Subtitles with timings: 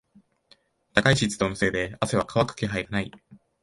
[0.95, 3.11] 高い湿度のせいで汗は乾く気配はない。